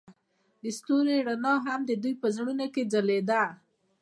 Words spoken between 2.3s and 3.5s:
زړونو کې ځلېده.